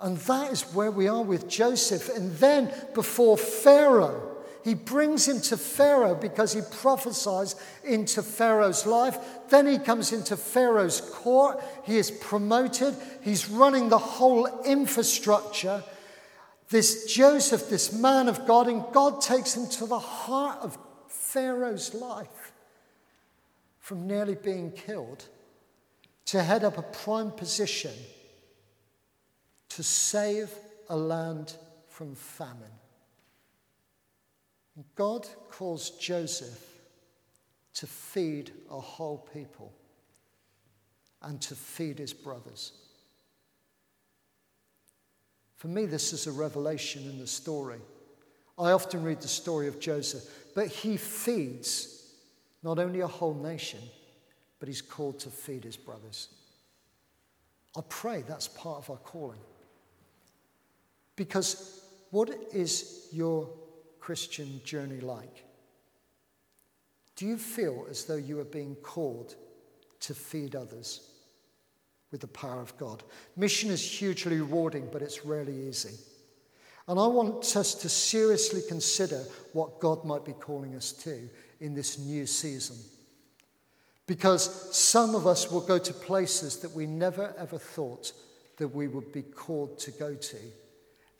And 0.00 0.16
that 0.16 0.50
is 0.50 0.62
where 0.74 0.90
we 0.90 1.06
are 1.06 1.22
with 1.22 1.48
Joseph. 1.48 2.08
And 2.08 2.32
then 2.38 2.74
before 2.92 3.38
Pharaoh, 3.38 4.36
he 4.64 4.74
brings 4.74 5.28
him 5.28 5.40
to 5.42 5.56
Pharaoh 5.56 6.16
because 6.16 6.52
he 6.52 6.60
prophesies 6.80 7.54
into 7.84 8.24
Pharaoh's 8.24 8.84
life. 8.84 9.16
Then 9.48 9.68
he 9.68 9.78
comes 9.78 10.12
into 10.12 10.36
Pharaoh's 10.36 11.00
court. 11.00 11.62
He 11.84 11.98
is 11.98 12.10
promoted. 12.10 12.96
He's 13.22 13.48
running 13.48 13.90
the 13.90 13.98
whole 13.98 14.48
infrastructure. 14.64 15.84
This 16.68 17.12
Joseph, 17.12 17.68
this 17.68 17.92
man 17.92 18.28
of 18.28 18.46
God, 18.46 18.66
and 18.68 18.84
God 18.92 19.20
takes 19.20 19.56
him 19.56 19.68
to 19.68 19.86
the 19.86 19.98
heart 19.98 20.58
of 20.62 20.76
Pharaoh's 21.06 21.94
life 21.94 22.52
from 23.78 24.06
nearly 24.06 24.34
being 24.34 24.72
killed 24.72 25.24
to 26.26 26.42
head 26.42 26.64
up 26.64 26.76
a 26.76 26.82
prime 26.82 27.30
position 27.30 27.92
to 29.68 29.82
save 29.82 30.50
a 30.88 30.96
land 30.96 31.54
from 31.88 32.14
famine. 32.16 32.64
God 34.94 35.26
calls 35.50 35.90
Joseph 35.90 36.60
to 37.74 37.86
feed 37.86 38.50
a 38.70 38.80
whole 38.80 39.18
people 39.32 39.72
and 41.22 41.40
to 41.42 41.54
feed 41.54 41.98
his 41.98 42.12
brothers. 42.12 42.72
For 45.56 45.68
me, 45.68 45.86
this 45.86 46.12
is 46.12 46.26
a 46.26 46.32
revelation 46.32 47.04
in 47.04 47.18
the 47.18 47.26
story. 47.26 47.80
I 48.58 48.72
often 48.72 49.02
read 49.02 49.20
the 49.20 49.28
story 49.28 49.68
of 49.68 49.80
Joseph, 49.80 50.24
but 50.54 50.68
he 50.68 50.96
feeds 50.96 52.12
not 52.62 52.78
only 52.78 53.00
a 53.00 53.06
whole 53.06 53.34
nation, 53.34 53.80
but 54.58 54.68
he's 54.68 54.82
called 54.82 55.18
to 55.20 55.30
feed 55.30 55.64
his 55.64 55.76
brothers. 55.76 56.28
I 57.76 57.80
pray 57.88 58.22
that's 58.22 58.48
part 58.48 58.78
of 58.78 58.90
our 58.90 58.96
calling. 58.96 59.40
Because 61.14 61.80
what 62.10 62.30
is 62.52 63.08
your 63.12 63.50
Christian 64.00 64.60
journey 64.64 65.00
like? 65.00 65.44
Do 67.16 67.26
you 67.26 67.38
feel 67.38 67.86
as 67.90 68.04
though 68.04 68.16
you 68.16 68.38
are 68.40 68.44
being 68.44 68.74
called 68.76 69.34
to 70.00 70.14
feed 70.14 70.54
others 70.54 71.15
with 72.10 72.20
the 72.20 72.28
power 72.28 72.60
of 72.60 72.76
God? 72.76 73.02
Mission 73.36 73.70
is 73.70 73.82
hugely 73.82 74.38
rewarding, 74.38 74.88
but 74.92 75.02
it's 75.02 75.24
rarely 75.24 75.68
easy. 75.68 75.94
And 76.88 77.00
I 77.00 77.06
want 77.06 77.56
us 77.56 77.74
to 77.74 77.88
seriously 77.88 78.62
consider 78.68 79.24
what 79.52 79.80
God 79.80 80.04
might 80.04 80.24
be 80.24 80.32
calling 80.32 80.76
us 80.76 80.92
to 80.92 81.28
in 81.60 81.74
this 81.74 81.98
new 81.98 82.26
season. 82.26 82.76
Because 84.06 84.76
some 84.76 85.16
of 85.16 85.26
us 85.26 85.50
will 85.50 85.60
go 85.60 85.78
to 85.78 85.92
places 85.92 86.58
that 86.58 86.70
we 86.70 86.86
never 86.86 87.34
ever 87.38 87.58
thought 87.58 88.12
that 88.58 88.68
we 88.68 88.86
would 88.86 89.12
be 89.12 89.22
called 89.22 89.78
to 89.80 89.90
go 89.90 90.14
to 90.14 90.38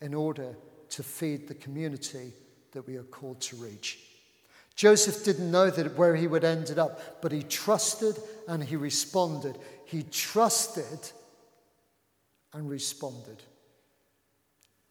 in 0.01 0.13
order 0.13 0.55
to 0.89 1.03
feed 1.03 1.47
the 1.47 1.55
community 1.55 2.31
that 2.71 2.87
we 2.87 2.95
are 2.95 3.03
called 3.03 3.41
to 3.41 3.55
reach. 3.57 3.99
Joseph 4.77 5.25
didn't 5.25 5.49
know 5.49 5.71
that 5.71 5.97
where 5.97 6.15
he 6.15 6.27
would 6.27 6.43
ended 6.43 6.77
up, 6.77 7.19
but 7.21 7.31
he 7.31 7.41
trusted 7.41 8.15
and 8.47 8.63
he 8.63 8.75
responded. 8.75 9.57
He 9.85 10.03
trusted 10.03 10.99
and 12.53 12.69
responded. 12.69 13.41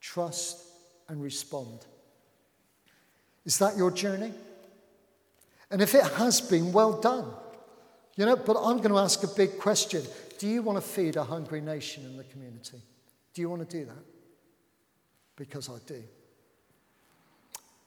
Trust 0.01 0.61
and 1.09 1.23
respond. 1.23 1.87
Is 3.45 3.59
that 3.59 3.77
your 3.77 3.93
journey? 3.93 4.33
And 5.71 5.81
if 5.81 5.95
it 5.95 6.03
has 6.03 6.41
been, 6.41 6.73
well 6.73 7.01
done. 7.01 7.27
You 8.17 8.27
know, 8.27 8.37
but 8.37 8.57
I'm 8.57 8.79
going 8.79 8.91
to 8.91 8.99
ask 8.99 9.23
a 9.23 9.29
big 9.29 9.57
question. 9.57 10.03
Do 10.39 10.49
you 10.49 10.63
want 10.63 10.83
to 10.83 10.87
feed 10.87 11.15
a 11.15 11.23
hungry 11.23 11.61
nation 11.61 12.05
in 12.05 12.17
the 12.17 12.25
community? 12.25 12.83
Do 13.35 13.41
you 13.41 13.49
want 13.49 13.69
to 13.69 13.79
do 13.79 13.85
that? 13.85 14.05
Because 15.37 15.69
I 15.69 15.77
do. 15.87 16.03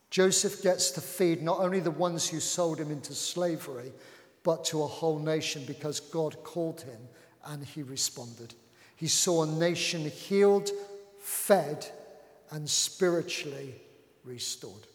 Joseph 0.09 0.63
gets 0.63 0.91
to 0.91 1.01
feed 1.01 1.41
not 1.41 1.59
only 1.59 1.79
the 1.79 1.91
ones 1.91 2.27
who 2.27 2.39
sold 2.39 2.79
him 2.79 2.91
into 2.91 3.13
slavery, 3.13 3.91
but 4.43 4.65
to 4.65 4.83
a 4.83 4.87
whole 4.87 5.19
nation 5.19 5.63
because 5.67 5.99
God 5.99 6.43
called 6.43 6.81
him 6.81 6.99
and 7.45 7.63
he 7.63 7.83
responded. 7.83 8.55
He 8.95 9.07
saw 9.07 9.43
a 9.43 9.47
nation 9.47 10.01
healed, 10.09 10.71
fed, 11.19 11.85
and 12.51 12.67
spiritually 12.69 13.75
restored. 14.23 14.87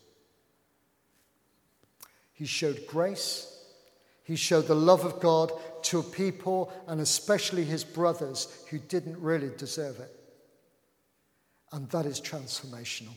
He 2.33 2.47
showed 2.47 2.87
grace. 2.87 3.50
He 4.25 4.37
showed 4.37 4.66
the 4.66 4.75
love 4.75 5.04
of 5.04 5.21
God 5.21 5.52
to 5.85 6.00
a 6.00 6.02
people 6.02 6.73
and 6.88 7.00
especially 7.00 7.64
his 7.64 7.85
brothers 7.85 8.49
who 8.71 8.78
didn't 8.78 9.21
really 9.21 9.50
deserve 9.56 10.00
it. 10.00 10.11
And 11.73 11.88
that 11.90 12.06
is 12.06 12.21
transformational. 12.21 13.14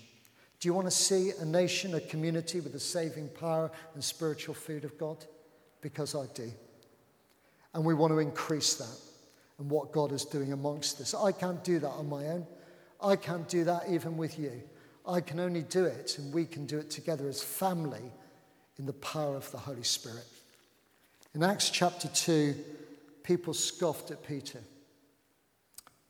Do 0.60 0.68
you 0.68 0.74
want 0.74 0.88
to 0.88 0.92
see 0.92 1.32
a 1.40 1.46
nation, 1.46 1.94
a 1.94 2.00
community 2.00 2.60
with 2.60 2.74
the 2.74 2.80
saving 2.80 3.30
power 3.30 3.72
and 3.94 4.04
spiritual 4.04 4.56
food 4.56 4.84
of 4.84 4.98
God? 4.98 5.24
Because 5.82 6.16
I 6.16 6.26
do. 6.34 6.52
And 7.74 7.86
we 7.86 7.94
want 7.94 8.12
to 8.12 8.20
increase 8.20 8.76
that 8.76 8.98
and 9.60 9.70
what 9.70 9.92
God 9.92 10.12
is 10.12 10.26
doing 10.26 10.54
amongst 10.54 11.00
us. 11.00 11.14
I 11.14 11.32
can't 11.32 11.64
do 11.64 11.80
that 11.80 11.90
on 11.90 12.10
my 12.10 12.28
own. 12.28 12.48
I 13.02 13.16
can't 13.16 13.48
do 13.48 13.64
that 13.66 13.84
even 13.90 14.18
with 14.18 14.40
you. 14.40 14.52
I 15.08 15.22
can 15.22 15.40
only 15.40 15.62
do 15.62 15.86
it, 15.86 16.18
and 16.18 16.34
we 16.34 16.46
can 16.46 16.66
do 16.66 16.80
it 16.80 16.90
together 16.90 17.28
as 17.28 17.42
family 17.42 18.12
in 18.78 18.86
the 18.86 18.94
power 18.94 19.36
of 19.36 19.50
the 19.52 19.58
Holy 19.58 19.84
Spirit. 19.84 20.26
In 21.34 21.44
Acts 21.44 21.70
chapter 21.70 22.08
2, 22.08 22.56
people 23.24 23.54
scoffed 23.54 24.12
at 24.12 24.26
Peter. 24.26 24.60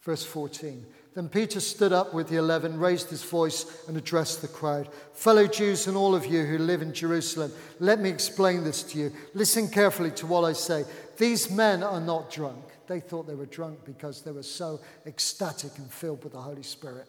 Verse 0.01 0.23
14 0.23 0.85
Then 1.17 1.29
Peter 1.29 1.59
stood 1.59 1.93
up 1.93 2.13
with 2.13 2.29
the 2.29 2.35
eleven, 2.35 2.77
raised 2.77 3.09
his 3.09 3.23
voice, 3.23 3.65
and 3.87 3.97
addressed 3.97 4.43
the 4.43 4.47
crowd 4.47 4.87
Fellow 5.13 5.47
Jews 5.47 5.87
and 5.87 5.97
all 5.97 6.13
of 6.13 6.27
you 6.27 6.45
who 6.45 6.59
live 6.59 6.83
in 6.83 6.93
Jerusalem, 6.93 7.51
let 7.79 7.99
me 7.99 8.07
explain 8.07 8.63
this 8.63 8.83
to 8.83 8.99
you. 8.99 9.11
Listen 9.33 9.67
carefully 9.67 10.11
to 10.11 10.27
what 10.27 10.43
I 10.43 10.53
say. 10.53 10.85
These 11.17 11.49
men 11.49 11.81
are 11.81 11.99
not 11.99 12.31
drunk. 12.31 12.63
They 12.85 12.99
thought 12.99 13.25
they 13.25 13.33
were 13.33 13.47
drunk 13.47 13.83
because 13.83 14.21
they 14.21 14.29
were 14.29 14.43
so 14.43 14.79
ecstatic 15.07 15.71
and 15.79 15.91
filled 15.91 16.23
with 16.23 16.33
the 16.33 16.39
Holy 16.39 16.61
Spirit. 16.61 17.07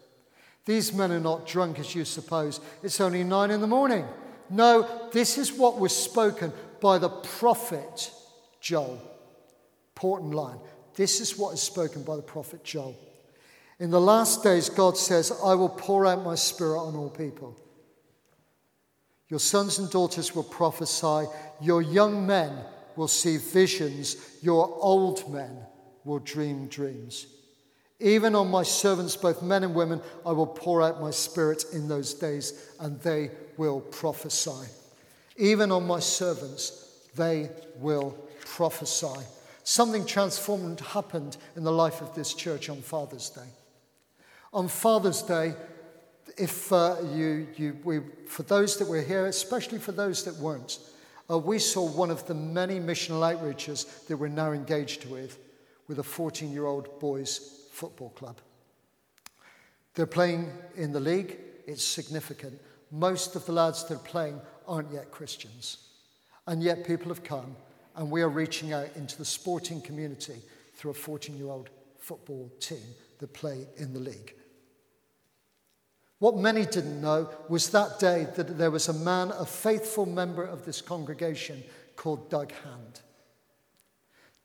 These 0.64 0.94
men 0.94 1.12
are 1.12 1.20
not 1.20 1.46
drunk 1.46 1.78
as 1.78 1.94
you 1.94 2.06
suppose. 2.06 2.62
It's 2.82 3.02
only 3.02 3.24
nine 3.24 3.50
in 3.50 3.60
the 3.60 3.66
morning. 3.66 4.06
No, 4.48 4.88
this 5.12 5.36
is 5.36 5.52
what 5.52 5.78
was 5.78 5.94
spoken 5.94 6.50
by 6.80 6.96
the 6.96 7.10
prophet 7.10 8.10
Joel. 8.58 9.02
Important 9.96 10.32
line. 10.32 10.60
This 10.94 11.20
is 11.20 11.36
what 11.36 11.52
is 11.52 11.60
spoken 11.60 12.04
by 12.04 12.16
the 12.16 12.22
prophet 12.22 12.64
Joel. 12.64 12.96
In 13.80 13.90
the 13.90 14.00
last 14.00 14.42
days, 14.42 14.68
God 14.68 14.96
says, 14.96 15.32
I 15.44 15.54
will 15.54 15.68
pour 15.68 16.04
out 16.04 16.24
my 16.24 16.34
spirit 16.34 16.80
on 16.80 16.96
all 16.96 17.10
people. 17.10 17.56
Your 19.28 19.38
sons 19.38 19.78
and 19.78 19.88
daughters 19.90 20.34
will 20.34 20.42
prophesy, 20.42 21.28
your 21.60 21.82
young 21.82 22.26
men 22.26 22.52
will 22.96 23.08
see 23.08 23.36
visions, 23.36 24.16
your 24.42 24.76
old 24.80 25.32
men 25.32 25.58
will 26.04 26.18
dream 26.18 26.66
dreams. 26.66 27.26
Even 28.00 28.34
on 28.34 28.50
my 28.50 28.62
servants, 28.62 29.16
both 29.16 29.42
men 29.42 29.64
and 29.64 29.74
women, 29.74 30.00
I 30.24 30.32
will 30.32 30.46
pour 30.46 30.82
out 30.82 31.00
my 31.00 31.10
spirit 31.10 31.64
in 31.72 31.88
those 31.88 32.14
days, 32.14 32.70
and 32.80 33.00
they 33.00 33.30
will 33.56 33.80
prophesy. 33.80 34.68
Even 35.36 35.70
on 35.70 35.86
my 35.86 36.00
servants, 36.00 37.00
they 37.14 37.50
will 37.76 38.16
prophesy. 38.40 39.24
Something 39.62 40.06
transformed 40.06 40.80
happened 40.80 41.36
in 41.54 41.64
the 41.64 41.72
life 41.72 42.00
of 42.00 42.14
this 42.14 42.34
church 42.34 42.68
on 42.68 42.82
Father's 42.82 43.30
Day. 43.30 43.48
On 44.52 44.66
Father's 44.66 45.22
Day, 45.22 45.54
if 46.38 46.72
uh, 46.72 46.96
you, 47.12 47.48
you, 47.56 47.76
we, 47.84 48.00
for 48.26 48.44
those 48.44 48.78
that 48.78 48.88
were 48.88 49.02
here, 49.02 49.26
especially 49.26 49.78
for 49.78 49.92
those 49.92 50.24
that 50.24 50.34
weren't, 50.36 50.78
uh, 51.30 51.38
we 51.38 51.58
saw 51.58 51.86
one 51.86 52.10
of 52.10 52.26
the 52.26 52.34
many 52.34 52.80
missional 52.80 53.20
outreaches 53.20 54.06
that 54.06 54.16
we're 54.16 54.28
now 54.28 54.52
engaged 54.52 55.04
with, 55.10 55.38
with 55.86 55.98
a 55.98 56.02
14 56.02 56.50
year 56.50 56.64
old 56.64 56.98
boys' 57.00 57.66
football 57.72 58.10
club. 58.10 58.38
They're 59.94 60.06
playing 60.06 60.50
in 60.76 60.92
the 60.92 61.00
league, 61.00 61.36
it's 61.66 61.84
significant. 61.84 62.58
Most 62.90 63.36
of 63.36 63.44
the 63.44 63.52
lads 63.52 63.84
that 63.84 63.96
are 63.96 63.98
playing 63.98 64.40
aren't 64.66 64.92
yet 64.92 65.10
Christians. 65.10 65.88
And 66.46 66.62
yet 66.62 66.86
people 66.86 67.08
have 67.08 67.22
come, 67.22 67.56
and 67.96 68.10
we 68.10 68.22
are 68.22 68.30
reaching 68.30 68.72
out 68.72 68.88
into 68.96 69.18
the 69.18 69.24
sporting 69.24 69.82
community 69.82 70.40
through 70.74 70.92
a 70.92 70.94
14 70.94 71.36
year 71.36 71.50
old 71.50 71.68
football 71.98 72.50
team 72.60 72.94
that 73.18 73.32
play 73.32 73.66
in 73.76 73.92
the 73.92 74.00
league. 74.00 74.34
What 76.18 76.36
many 76.36 76.64
didn't 76.64 77.00
know 77.00 77.30
was 77.48 77.70
that 77.70 78.00
day 78.00 78.26
that 78.34 78.58
there 78.58 78.70
was 78.70 78.88
a 78.88 78.92
man, 78.92 79.30
a 79.30 79.46
faithful 79.46 80.06
member 80.06 80.42
of 80.44 80.64
this 80.64 80.80
congregation 80.80 81.62
called 81.94 82.28
Doug 82.28 82.52
Hand. 82.64 83.00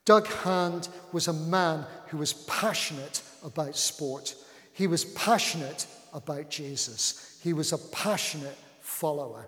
Doug 0.04 0.26
Hand 0.28 0.88
was 1.12 1.28
a 1.28 1.32
man 1.32 1.84
who 2.08 2.18
was 2.18 2.32
passionate 2.32 3.22
about 3.44 3.76
sport. 3.76 4.34
He 4.72 4.86
was 4.86 5.04
passionate 5.04 5.86
about 6.12 6.50
Jesus. 6.50 7.40
He 7.42 7.52
was 7.52 7.72
a 7.72 7.78
passionate 7.78 8.56
follower 8.80 9.46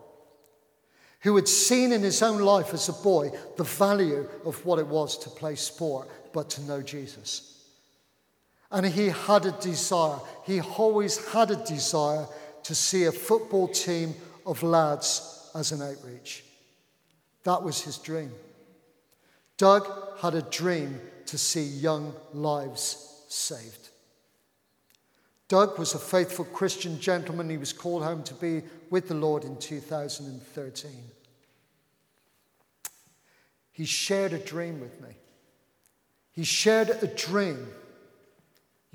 who 1.21 1.37
had 1.37 1.49
seen 1.49 1.93
in 1.93 2.03
his 2.03 2.23
own 2.23 2.41
life 2.41 2.73
as 2.73 2.89
a 2.89 2.93
boy 2.93 3.31
the 3.57 3.65
value 3.65 4.29
of 4.45 4.65
what 4.65 4.79
it 4.79 4.87
was 4.87 5.19
to 5.19 5.31
play 5.31 5.55
sport, 5.55 6.09
but 6.33 6.49
to 6.51 6.63
know 6.63 6.81
Jesus. 6.81 7.56
And 8.77 8.85
he 8.85 9.09
had 9.09 9.47
a 9.47 9.53
desire, 9.53 10.19
he 10.45 10.61
always 10.61 11.17
had 11.29 11.51
a 11.51 11.57
desire 11.57 12.27
to 12.65 12.75
see 12.75 13.05
a 13.05 13.11
football 13.11 13.69
team 13.69 14.15
of 14.45 14.63
lads 14.63 15.49
as 15.55 15.73
an 15.73 15.81
outreach. 15.81 16.45
That 17.45 17.63
was 17.63 17.81
his 17.81 17.97
dream. 17.97 18.31
Doug 19.57 19.89
had 20.19 20.35
a 20.35 20.43
dream 20.43 21.01
to 21.25 21.39
see 21.39 21.63
young 21.63 22.13
lives 22.35 23.25
saved. 23.29 23.89
Doug 25.49 25.79
was 25.79 25.95
a 25.95 25.99
faithful 25.99 26.45
Christian 26.45 27.01
gentleman. 27.01 27.49
He 27.49 27.57
was 27.57 27.73
called 27.73 28.05
home 28.05 28.23
to 28.25 28.35
be 28.35 28.63
with 28.91 29.09
the 29.09 29.15
Lord 29.15 29.45
in 29.45 29.57
2013. 29.57 30.91
He 33.73 33.87
shared 33.87 34.35
a 34.35 34.39
dream 34.39 34.81
with 34.83 35.01
me. 35.01 35.17
He 36.33 36.45
shared 36.45 36.91
a 36.91 37.07
dream 37.07 37.69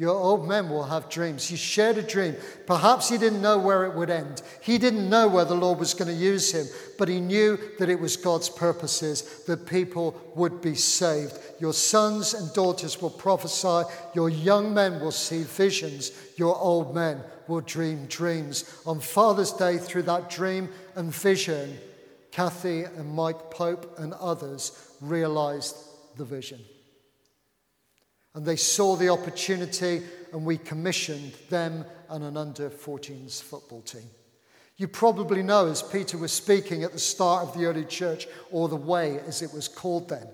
Your 0.01 0.15
old 0.15 0.48
men 0.48 0.67
will 0.67 0.86
have 0.86 1.12
dreams. 1.12 1.48
He 1.48 1.55
shared 1.55 2.00
a 2.00 2.01
dream. 2.01 2.36
Perhaps 2.65 3.08
he 3.08 3.20
didn't 3.20 3.39
know 3.39 3.60
where 3.60 3.86
it 3.86 3.93
would 3.93 4.10
end. 4.10 4.41
He 4.60 4.79
didn't 4.79 5.08
know 5.08 5.27
where 5.27 5.46
the 5.46 5.53
Lord 5.53 5.77
was 5.77 5.93
going 5.93 6.08
to 6.08 6.20
use 6.20 6.51
him, 6.51 6.65
but 6.98 7.08
he 7.08 7.20
knew 7.20 7.60
that 7.77 7.88
it 7.88 8.00
was 8.00 8.17
God's 8.17 8.50
purposes 8.50 9.43
that 9.46 9.67
people 9.67 10.20
would 10.34 10.60
be 10.60 10.74
saved. 10.74 11.38
Your 11.60 11.72
sons 11.72 12.34
and 12.34 12.51
daughters 12.51 13.00
will 13.00 13.12
prophesy. 13.12 13.88
Your 14.15 14.27
young 14.27 14.74
men 14.74 15.00
will 15.00 15.12
see 15.12 15.43
visions. 15.43 16.12
Your 16.36 16.58
old 16.58 16.96
men 16.96 17.22
will 17.48 17.62
dream 17.62 18.08
dreams. 18.08 18.81
On 18.88 19.00
Father's 19.00 19.53
Day, 19.53 19.77
through 19.77 20.01
that 20.03 20.31
dream 20.31 20.70
and 20.96 21.13
vision, 21.13 21.77
Kathy 22.31 22.86
and 22.86 23.13
Mike 23.13 23.51
Pope 23.51 24.00
and 24.00 24.13
others 24.13 24.96
realized 25.00 25.75
the 26.17 26.25
vision. 26.25 26.60
And 28.33 28.45
they 28.45 28.55
saw 28.55 28.95
the 28.95 29.09
opportunity, 29.09 30.03
and 30.31 30.45
we 30.45 30.57
commissioned 30.57 31.33
them 31.50 31.85
and 32.09 32.23
an 32.23 32.38
under 32.38 32.69
14s 32.69 33.41
football 33.41 33.81
team. 33.81 34.09
You 34.77 34.88
probably 34.88 35.43
know, 35.43 35.67
as 35.67 35.83
Peter 35.83 36.17
was 36.17 36.31
speaking 36.31 36.83
at 36.83 36.93
the 36.93 37.00
start 37.00 37.47
of 37.47 37.57
the 37.57 37.65
early 37.65 37.85
church, 37.85 38.27
or 38.50 38.67
the 38.67 38.75
way 38.75 39.19
as 39.27 39.41
it 39.41 39.53
was 39.53 39.67
called 39.67 40.09
then, 40.09 40.27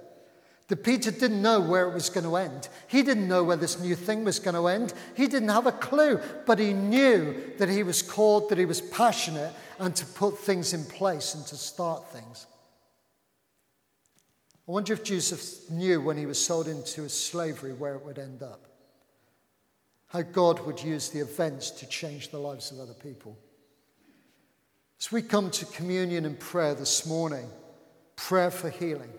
that 0.68 0.84
Peter 0.84 1.12
didn't 1.12 1.42
know 1.42 1.60
where 1.60 1.90
it 1.90 1.94
was 1.94 2.10
going 2.10 2.26
to 2.26 2.36
end. 2.36 2.68
He 2.88 3.02
didn't 3.02 3.28
know 3.28 3.44
where 3.44 3.56
this 3.56 3.80
new 3.80 3.96
thing 3.96 4.24
was 4.24 4.40
going 4.40 4.56
to 4.56 4.68
end. 4.68 4.94
He 5.16 5.28
didn't 5.28 5.50
have 5.50 5.66
a 5.66 5.72
clue, 5.72 6.20
but 6.46 6.60
he 6.60 6.74
knew 6.74 7.36
that 7.58 7.70
he 7.70 7.84
was 7.84 8.02
called, 8.02 8.50
that 8.50 8.58
he 8.58 8.66
was 8.66 8.82
passionate, 8.82 9.54
and 9.80 9.96
to 9.96 10.06
put 10.06 10.38
things 10.38 10.74
in 10.74 10.84
place 10.86 11.36
and 11.36 11.46
to 11.48 11.56
start 11.56 12.10
things. 12.12 12.48
I 14.68 14.72
wonder 14.72 14.94
if 14.94 15.04
Joseph 15.04 15.70
knew 15.72 16.02
when 16.02 16.18
he 16.18 16.26
was 16.26 16.44
sold 16.44 16.68
into 16.68 17.08
slavery 17.08 17.72
where 17.72 17.96
it 17.96 18.04
would 18.04 18.20
end 18.20 18.44
up. 18.44 18.68
How 20.08 20.22
God 20.22 20.66
would 20.66 20.84
use 20.84 21.10
the 21.10 21.20
events 21.20 21.72
to 21.72 21.88
change 21.88 22.30
the 22.30 22.40
lives 22.40 22.72
of 22.72 22.80
other 22.80 22.94
people. 22.94 23.38
As 25.00 25.12
we 25.12 25.22
come 25.22 25.52
to 25.52 25.66
communion 25.66 26.26
and 26.26 26.38
prayer 26.38 26.74
this 26.74 27.06
morning, 27.06 27.48
prayer 28.16 28.52
for 28.52 28.70
healing. 28.70 29.12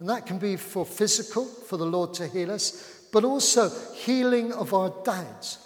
And 0.00 0.08
that 0.08 0.26
can 0.26 0.38
be 0.38 0.56
for 0.56 0.84
physical, 0.84 1.44
for 1.44 1.76
the 1.76 1.86
Lord 1.86 2.14
to 2.14 2.26
heal 2.26 2.50
us, 2.50 3.06
but 3.12 3.24
also 3.24 3.70
healing 3.92 4.52
of 4.52 4.74
our 4.74 4.92
doubts, 5.04 5.58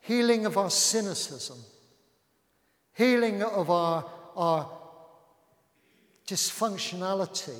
healing 0.00 0.46
of 0.46 0.56
our 0.56 0.70
cynicism, 0.70 1.58
healing 2.94 3.42
of 3.42 3.70
our, 3.70 4.10
our 4.34 4.70
dysfunctionality, 6.26 7.58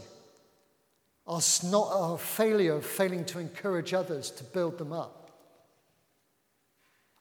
our, 1.27 1.41
not, 1.65 1.89
our 1.93 2.19
failure 2.19 2.75
of 2.75 2.87
failing 2.87 3.25
to 3.27 3.39
encourage 3.39 3.95
others 3.95 4.31
to 4.33 4.45
build 4.45 4.79
them 4.79 4.93
up. 4.93 5.31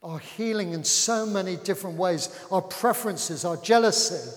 Our 0.02 0.20
healing 0.20 0.74
in 0.74 0.84
so 0.84 1.26
many 1.26 1.56
different 1.56 1.98
ways, 1.98 2.38
our 2.52 2.62
preferences, 2.62 3.46
our 3.46 3.58
jealousy. 3.58 4.30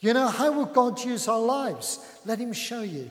You 0.00 0.12
know, 0.12 0.28
how 0.28 0.52
will 0.52 0.66
God 0.66 1.02
use 1.02 1.28
our 1.28 1.40
lives? 1.40 1.98
Let 2.26 2.38
Him 2.38 2.52
show 2.52 2.82
you. 2.82 3.10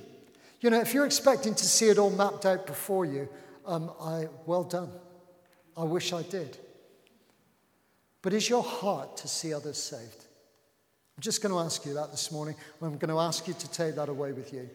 You 0.59 0.69
know, 0.69 0.79
if 0.79 0.93
you're 0.93 1.07
expecting 1.07 1.55
to 1.55 1.65
see 1.65 1.87
it 1.87 1.97
all 1.97 2.11
mapped 2.11 2.45
out 2.45 2.67
before 2.67 3.05
you, 3.05 3.27
um, 3.65 3.91
I, 3.99 4.27
well 4.45 4.63
done. 4.63 4.91
I 5.75 5.83
wish 5.83 6.13
I 6.13 6.21
did. 6.21 6.57
But 8.21 8.33
is 8.33 8.47
your 8.47 8.61
heart 8.61 9.17
to 9.17 9.27
see 9.27 9.53
others 9.53 9.77
saved? 9.77 10.25
I'm 11.18 11.22
just 11.22 11.41
going 11.41 11.53
to 11.53 11.60
ask 11.60 11.86
you 11.86 11.94
that 11.96 12.12
this 12.12 12.32
morning. 12.32 12.56
I'm 12.82 12.98
going 12.98 13.13
to 13.13 13.20
ask 13.20 13.48
you 13.48 13.53
to 13.53 13.72
take 13.72 13.96
that 13.96 14.10
away 14.10 14.32
with 14.32 14.53
you. 14.53 14.70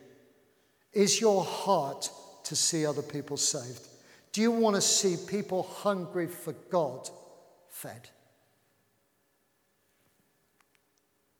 Is 0.92 1.20
your 1.20 1.44
heart 1.44 2.10
to 2.44 2.56
see 2.56 2.86
other 2.86 3.02
people 3.02 3.36
saved? 3.36 3.86
Do 4.32 4.42
you 4.42 4.50
want 4.50 4.76
to 4.76 4.82
see 4.82 5.16
people 5.28 5.62
hungry 5.62 6.26
for 6.26 6.52
God 6.70 7.08
fed? 7.68 8.08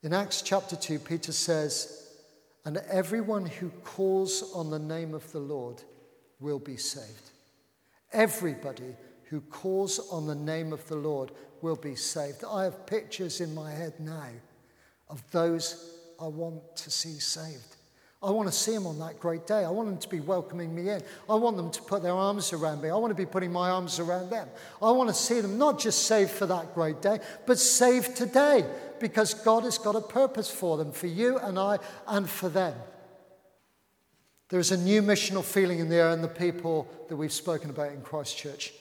In 0.03 0.12
Acts 0.12 0.43
chapter 0.43 0.76
2, 0.76 0.99
Peter 1.00 1.33
says, 1.33 2.09
And 2.65 2.79
everyone 2.91 3.47
who 3.47 3.71
calls 3.85 4.53
on 4.55 4.71
the 4.71 4.79
name 4.79 5.15
of 5.15 5.31
the 5.33 5.41
Lord 5.41 5.83
will 6.41 6.59
be 6.59 6.76
saved. 6.76 7.31
Everybody 8.12 8.95
who 9.25 9.41
calls 9.41 9.99
on 10.11 10.26
the 10.26 10.35
name 10.35 10.73
of 10.73 10.87
the 10.88 10.97
Lord 10.97 11.33
will 11.61 11.76
be 11.76 11.97
saved. 11.97 12.45
I 12.45 12.65
have 12.65 12.87
pictures 12.87 13.41
in 13.41 13.55
my 13.55 13.71
head 13.71 13.95
now 13.99 14.31
of 15.08 15.23
those 15.30 15.92
I 16.21 16.26
want 16.26 16.76
to 16.76 16.90
see 16.90 17.19
saved. 17.19 17.76
I 18.23 18.30
want 18.30 18.49
to 18.49 18.54
see 18.54 18.73
them 18.73 18.86
on 18.86 18.99
that 19.00 19.21
great 19.21 19.47
day. 19.47 19.64
I 19.64 19.71
want 19.71 19.88
them 19.88 19.99
to 19.99 20.08
be 20.08 20.21
welcoming 20.21 20.75
me 20.75 20.88
in. 20.88 21.02
I 21.28 21.34
want 21.34 21.56
them 21.56 21.71
to 21.71 21.82
put 21.82 22.02
their 22.02 22.14
arms 22.14 22.52
around 22.52 22.82
me. 22.82 22.88
I 22.88 22.97
want 22.97 23.10
to 23.10 23.14
be 23.14 23.26
putting 23.26 23.52
my 23.52 23.71
arms 23.71 24.00
around 24.00 24.30
them. 24.30 24.49
I 24.82 24.90
want 24.90 25.10
to 25.10 25.14
see 25.14 25.40
them 25.40 25.58
not 25.58 25.78
just 25.78 26.06
saved 26.06 26.30
for 26.30 26.47
that 26.47 26.75
great 26.75 27.02
day, 27.02 27.21
but 27.47 27.58
saved 27.58 28.16
today 28.16 28.64
because 29.00 29.34
God 29.34 29.64
has 29.64 29.76
got 29.76 29.97
a 29.97 30.00
purpose 30.00 30.50
for 30.50 30.78
them, 30.78 30.92
for 30.92 31.06
you 31.06 31.38
and 31.38 31.58
I, 31.58 31.78
and 32.08 32.28
for 32.28 32.49
them. 32.49 32.75
There's 34.49 34.73
a 34.73 34.76
new 34.76 35.02
missional 35.02 35.45
feeling 35.45 35.80
in 35.80 35.88
the 35.88 35.97
air 35.97 36.10
and 36.10 36.25
the 36.25 36.28
people 36.28 36.88
that 37.08 37.16
we've 37.16 37.32
spoken 37.32 37.69
about 37.69 37.92
in 37.92 38.00
Christchurch. 38.00 38.73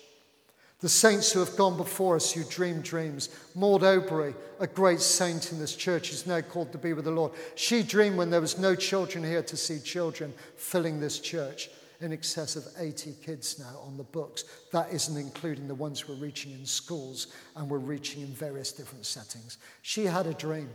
The 0.81 0.89
saints 0.89 1.31
who 1.31 1.39
have 1.39 1.55
gone 1.55 1.77
before 1.77 2.15
us 2.15 2.31
who 2.31 2.43
dream 2.43 2.81
dreams. 2.81 3.29
Maud 3.55 3.83
Obery, 3.83 4.35
a 4.59 4.67
great 4.67 4.99
saint 4.99 5.51
in 5.51 5.59
this 5.59 5.75
church, 5.75 6.11
is 6.11 6.27
now 6.27 6.41
called 6.41 6.71
to 6.73 6.77
be 6.77 6.93
with 6.93 7.05
the 7.05 7.11
Lord. 7.11 7.31
She 7.55 7.81
dreamed 7.81 8.17
when 8.17 8.29
there 8.29 8.41
was 8.41 8.59
no 8.59 8.75
children 8.75 9.23
here 9.23 9.43
to 9.43 9.57
see 9.57 9.79
children 9.79 10.33
filling 10.57 10.99
this 10.99 11.19
church. 11.19 11.69
In 12.01 12.11
excess 12.11 12.57
of 12.57 12.67
80 12.77 13.15
kids 13.23 13.57
now 13.57 13.79
on 13.85 13.95
the 13.95 14.03
books. 14.03 14.43
That 14.73 14.91
isn't 14.91 15.15
including 15.15 15.69
the 15.69 15.75
ones 15.75 16.07
we're 16.07 16.15
reaching 16.15 16.51
in 16.51 16.65
schools 16.65 17.27
and 17.55 17.69
we're 17.69 17.77
reaching 17.77 18.21
in 18.21 18.27
various 18.27 18.73
different 18.73 19.05
settings. 19.05 19.57
She 19.81 20.03
had 20.03 20.27
a 20.27 20.33
dream. 20.33 20.69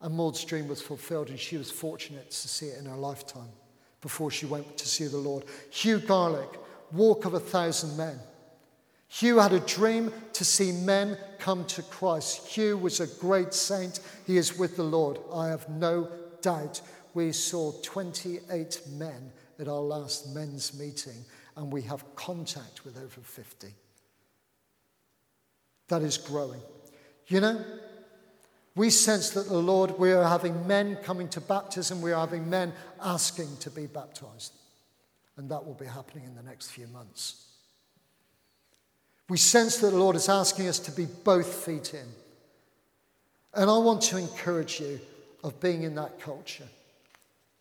And 0.00 0.14
Maud's 0.14 0.42
dream 0.44 0.68
was 0.68 0.82
fulfilled, 0.82 1.28
and 1.28 1.38
she 1.38 1.58
was 1.58 1.70
fortunate 1.70 2.30
to 2.30 2.48
see 2.48 2.66
it 2.66 2.78
in 2.78 2.86
her 2.86 2.96
lifetime 2.96 3.48
before 4.00 4.30
she 4.30 4.46
went 4.46 4.76
to 4.78 4.88
see 4.88 5.06
the 5.06 5.16
Lord. 5.16 5.44
Hugh 5.70 5.98
Garlick, 5.98 6.58
Walk 6.92 7.24
of 7.24 7.34
a 7.34 7.40
Thousand 7.40 7.96
Men. 7.96 8.18
Hugh 9.14 9.38
had 9.38 9.52
a 9.52 9.60
dream 9.60 10.12
to 10.32 10.44
see 10.44 10.72
men 10.72 11.16
come 11.38 11.64
to 11.66 11.84
Christ. 11.84 12.48
Hugh 12.48 12.76
was 12.76 12.98
a 12.98 13.06
great 13.06 13.54
saint. 13.54 14.00
He 14.26 14.36
is 14.36 14.58
with 14.58 14.74
the 14.74 14.82
Lord. 14.82 15.20
I 15.32 15.46
have 15.50 15.68
no 15.68 16.10
doubt. 16.42 16.80
We 17.14 17.30
saw 17.30 17.70
28 17.80 18.82
men 18.90 19.30
at 19.60 19.68
our 19.68 19.78
last 19.78 20.34
men's 20.34 20.76
meeting, 20.76 21.24
and 21.56 21.72
we 21.72 21.82
have 21.82 22.16
contact 22.16 22.84
with 22.84 22.96
over 22.96 23.20
50. 23.20 23.68
That 25.86 26.02
is 26.02 26.18
growing. 26.18 26.62
You 27.28 27.38
know, 27.38 27.64
we 28.74 28.90
sense 28.90 29.30
that 29.30 29.46
the 29.46 29.54
Lord, 29.54 29.96
we 29.96 30.10
are 30.10 30.28
having 30.28 30.66
men 30.66 30.96
coming 31.04 31.28
to 31.28 31.40
baptism, 31.40 32.02
we 32.02 32.10
are 32.10 32.26
having 32.26 32.50
men 32.50 32.72
asking 33.00 33.58
to 33.58 33.70
be 33.70 33.86
baptized. 33.86 34.54
And 35.36 35.48
that 35.52 35.64
will 35.64 35.74
be 35.74 35.86
happening 35.86 36.24
in 36.24 36.34
the 36.34 36.42
next 36.42 36.72
few 36.72 36.88
months. 36.88 37.53
We 39.28 39.38
sense 39.38 39.78
that 39.78 39.90
the 39.90 39.96
Lord 39.96 40.16
is 40.16 40.28
asking 40.28 40.68
us 40.68 40.78
to 40.80 40.92
be 40.92 41.06
both 41.06 41.64
feet 41.64 41.94
in. 41.94 42.06
And 43.54 43.70
I 43.70 43.78
want 43.78 44.02
to 44.02 44.16
encourage 44.16 44.80
you 44.80 45.00
of 45.42 45.58
being 45.60 45.82
in 45.82 45.94
that 45.94 46.20
culture. 46.20 46.68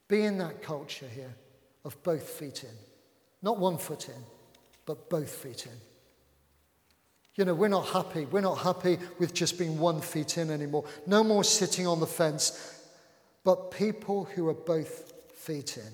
Be 0.08 0.24
in 0.24 0.38
that 0.40 0.62
culture 0.62 1.08
here 1.08 1.34
of 1.86 2.02
both 2.04 2.28
feet 2.28 2.64
in. 2.64 2.76
Not 3.42 3.60
one 3.60 3.78
foot 3.78 4.10
in, 4.10 4.24
but 4.86 5.10
both 5.10 5.30
feet 5.30 5.66
in. 5.66 5.78
You 7.36 7.46
know, 7.46 7.54
we're 7.54 7.68
not 7.68 7.88
happy. 7.88 8.26
We're 8.26 8.42
not 8.42 8.60
happy 8.60 9.00
with 9.18 9.34
just 9.34 9.58
being 9.58 9.80
one 9.80 10.02
feet 10.02 10.38
in 10.38 10.52
anymore. 10.52 10.86
No 11.08 11.24
more 11.24 11.44
sitting 11.44 11.88
on 11.88 12.00
the 12.00 12.08
fence, 12.08 12.82
but 13.44 13.72
people 13.72 14.26
who 14.26 14.48
are 14.48 14.54
both 14.54 15.14
feet 15.34 15.78
in. 15.78 15.92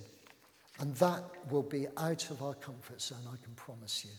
And 0.79 0.95
that 0.95 1.23
will 1.49 1.63
be 1.63 1.87
out 1.97 2.29
of 2.29 2.41
our 2.41 2.53
comfort 2.55 3.01
zone, 3.01 3.19
I 3.25 3.37
can 3.43 3.53
promise 3.55 4.05
you. 4.05 4.11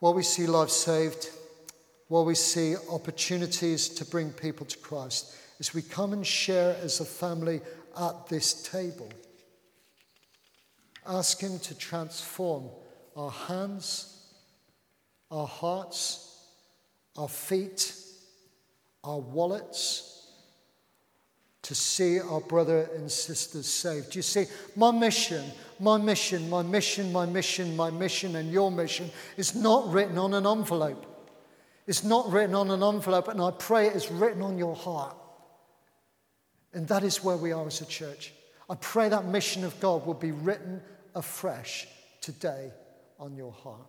While 0.00 0.14
we 0.14 0.22
see 0.22 0.46
lives 0.46 0.72
saved, 0.72 1.30
while 2.08 2.24
we 2.24 2.34
see 2.34 2.74
opportunities 2.90 3.88
to 3.90 4.04
bring 4.04 4.32
people 4.32 4.66
to 4.66 4.78
Christ, 4.78 5.34
as 5.60 5.74
we 5.74 5.82
come 5.82 6.12
and 6.12 6.26
share 6.26 6.76
as 6.82 7.00
a 7.00 7.04
family 7.04 7.60
at 7.98 8.26
this 8.26 8.62
table, 8.62 9.10
ask 11.06 11.40
Him 11.40 11.58
to 11.60 11.74
transform 11.76 12.70
our 13.14 13.30
hands, 13.30 14.24
our 15.30 15.46
hearts, 15.46 16.46
our 17.16 17.28
feet, 17.28 17.94
our 19.04 19.18
wallets 19.18 20.09
to 21.70 21.74
see 21.76 22.18
our 22.18 22.40
brother 22.40 22.90
and 22.96 23.08
sisters 23.08 23.68
saved. 23.68 24.16
You 24.16 24.22
see, 24.22 24.46
my 24.74 24.90
mission, 24.90 25.44
my 25.78 25.98
mission, 25.98 26.50
my 26.50 26.62
mission, 26.64 27.12
my 27.12 27.26
mission, 27.26 27.76
my 27.76 27.90
mission, 27.92 28.34
and 28.34 28.50
your 28.50 28.72
mission 28.72 29.08
is 29.36 29.54
not 29.54 29.88
written 29.92 30.18
on 30.18 30.34
an 30.34 30.48
envelope. 30.48 31.06
It's 31.86 32.02
not 32.02 32.28
written 32.32 32.56
on 32.56 32.72
an 32.72 32.82
envelope, 32.82 33.28
and 33.28 33.40
I 33.40 33.52
pray 33.52 33.86
it 33.86 33.94
is 33.94 34.10
written 34.10 34.42
on 34.42 34.58
your 34.58 34.74
heart. 34.74 35.14
And 36.74 36.88
that 36.88 37.04
is 37.04 37.22
where 37.22 37.36
we 37.36 37.52
are 37.52 37.68
as 37.68 37.80
a 37.80 37.86
church. 37.86 38.32
I 38.68 38.74
pray 38.74 39.08
that 39.08 39.26
mission 39.26 39.62
of 39.62 39.78
God 39.78 40.04
will 40.04 40.14
be 40.14 40.32
written 40.32 40.82
afresh 41.14 41.86
today 42.20 42.72
on 43.20 43.36
your 43.36 43.52
heart. 43.52 43.86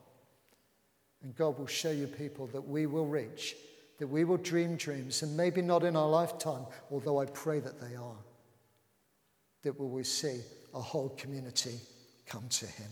And 1.24 1.36
God 1.36 1.58
will 1.58 1.66
show 1.66 1.90
you 1.90 2.06
people 2.06 2.46
that 2.54 2.62
we 2.62 2.86
will 2.86 3.08
reach, 3.08 3.56
that 4.02 4.08
we 4.08 4.24
will 4.24 4.38
dream 4.38 4.78
dreams, 4.78 5.22
and 5.22 5.38
maybe 5.38 5.62
not 5.62 5.84
in 5.84 5.96
our 5.96 6.10
lifetime, 6.10 6.66
although 6.90 7.20
I 7.20 7.26
pray 7.28 7.60
that 7.60 7.80
they 7.80 7.96
are, 7.96 8.18
that 9.62 9.80
we 9.80 9.86
will 9.86 10.04
see 10.04 10.40
a 10.74 10.82
whole 10.82 11.10
community 11.10 11.80
come 12.26 12.48
to 12.50 12.66
Him. 12.66 12.90